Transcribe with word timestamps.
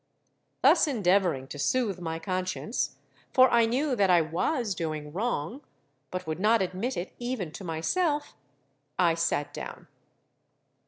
'—Thus 0.63 0.87
endeavouring 0.87 1.45
to 1.49 1.59
soothe 1.59 1.99
my 1.99 2.17
conscience—for 2.17 3.51
I 3.51 3.67
knew 3.67 3.95
that 3.95 4.09
I 4.09 4.19
was 4.19 4.73
doing 4.73 5.13
wrong, 5.13 5.61
but 6.09 6.25
would 6.25 6.39
not 6.39 6.59
admit 6.59 6.97
it 6.97 7.13
even 7.19 7.51
to 7.51 7.63
myself—I 7.63 9.13
sate 9.13 9.53
down. 9.53 9.85